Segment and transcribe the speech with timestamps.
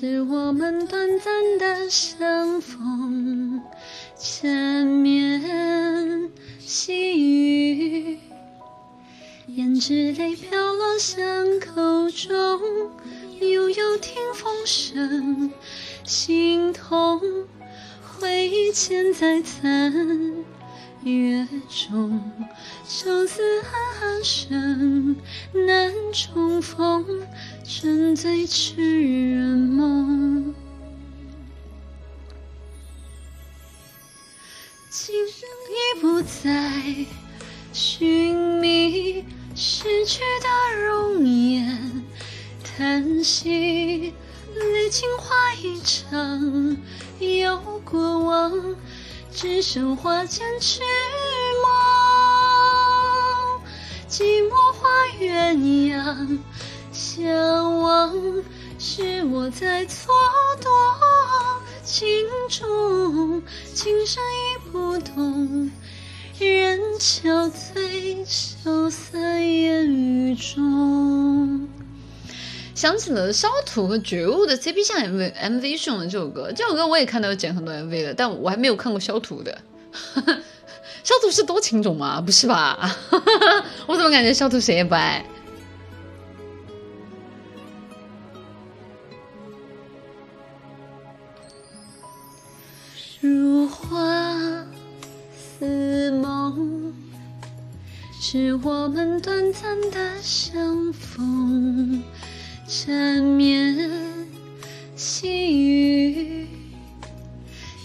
[0.00, 3.60] 是我们短暂的相逢，
[4.18, 8.18] 缠绵细语，
[9.46, 11.20] 胭脂泪飘落巷
[11.60, 12.32] 口中，
[13.40, 15.52] 悠悠听风声，
[16.06, 17.20] 心痛
[18.00, 20.39] 回忆千载残。
[21.02, 22.20] 月中，
[22.86, 23.72] 秋思暗
[24.02, 25.16] 暗生，
[25.66, 27.04] 难重逢，
[27.64, 30.54] 沉醉痴人梦。
[34.90, 37.06] 今生已不再
[37.72, 42.04] 寻觅逝去的容颜，
[42.62, 44.12] 叹息
[44.54, 46.76] 历经花一场，
[47.18, 48.76] 有过往。
[49.32, 50.80] 只剩花间痴
[51.62, 51.70] 梦，
[54.08, 54.88] 寂寞花
[55.20, 56.38] 鸳鸯
[56.92, 58.12] 相望，
[58.78, 60.08] 是我在蹉
[60.60, 60.66] 跎
[61.84, 62.06] 情
[62.48, 65.70] 中，今生已不懂，
[66.38, 70.99] 人憔悴，消散烟雨中。
[72.80, 79.60] 想起了肖土和觉悟的 CP 向 MV MV 是用的这首歌，这首歌我也看到有剪很多 MV 的，但我还没有看过肖土的。
[81.04, 82.22] 肖土是多情种吗？
[82.22, 82.96] 不是吧？
[83.86, 85.22] 我怎么感觉肖土谁也不爱？
[93.20, 94.64] 如花
[95.36, 96.94] 似梦，
[98.18, 102.02] 是我们短暂的相逢。
[102.72, 103.90] 缠绵
[104.94, 106.46] 细雨，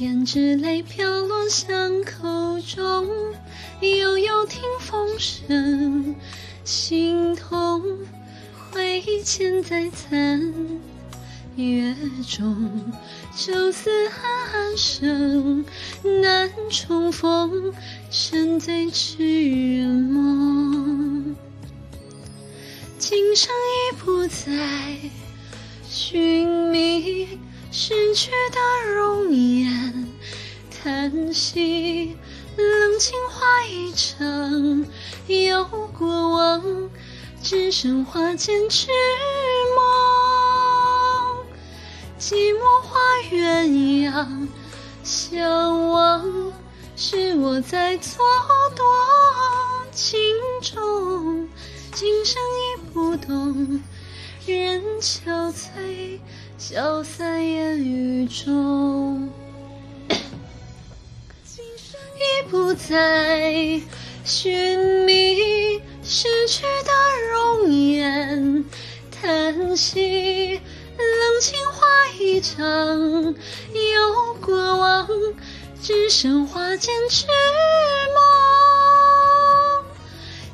[0.00, 3.06] 胭脂泪飘落巷口中，
[3.82, 6.16] 悠悠听风声，
[6.64, 7.82] 心痛
[8.72, 10.50] 回忆嵌在残。
[11.56, 11.94] 月
[12.26, 12.90] 中，
[13.36, 15.62] 秋思寒声，
[16.22, 17.74] 难重逢，
[18.10, 21.36] 沉醉痴人梦。
[22.98, 24.98] 今生已不再
[25.86, 27.38] 寻觅
[27.70, 30.08] 逝去的容颜，
[30.70, 32.16] 叹息
[32.56, 34.86] 冷清花一场，
[35.26, 35.64] 有
[35.98, 36.90] 过往，
[37.42, 38.88] 只剩花间痴
[39.76, 39.84] 梦。
[42.18, 42.98] 寂寞画
[43.30, 44.48] 鸳鸯
[45.02, 46.52] 相望，
[46.96, 48.82] 是我在蹉跎
[49.92, 50.18] 情
[50.62, 51.48] 中。
[51.92, 53.80] 今生已不懂，
[54.46, 56.18] 人憔悴，
[56.58, 59.30] 消散烟雨中。
[62.22, 63.80] 已不再
[64.24, 66.92] 寻觅逝去的
[67.32, 68.64] 容颜，
[69.10, 70.60] 叹息
[70.98, 71.86] 冷清化
[72.18, 75.08] 一场，有过往，
[75.82, 77.26] 只剩花间痴
[78.14, 78.22] 梦。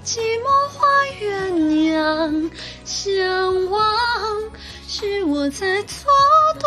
[0.05, 0.69] 寂寞
[1.21, 2.51] 鸳鸯
[2.85, 3.83] 相望，
[4.87, 6.05] 是我在蹉
[6.59, 6.67] 跎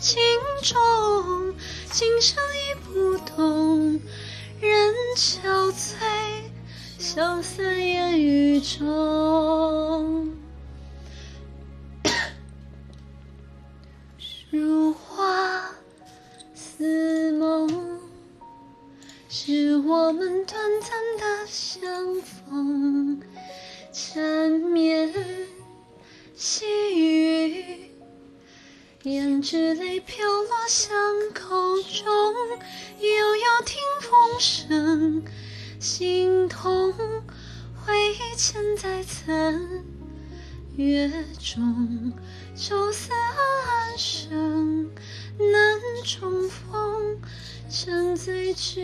[0.00, 0.18] 情
[0.62, 1.54] 中。
[1.90, 4.00] 今生已不懂，
[4.60, 5.96] 人憔悴，
[6.98, 10.30] 消散烟雨中。
[14.50, 15.70] 如花
[16.54, 17.17] 似。
[19.88, 23.22] 我们短暂的相逢，
[23.90, 25.10] 缠绵
[26.36, 27.90] 细雨，
[29.02, 30.94] 胭脂泪飘落巷
[31.32, 32.04] 口中，
[32.98, 35.22] 悠悠听风声，
[35.80, 39.58] 心痛回忆嵌在残。
[40.76, 41.10] 月
[41.40, 42.12] 中，
[42.54, 44.90] 愁思暗生，
[45.38, 47.18] 难重逢。
[47.70, 48.80] 沉醉痴。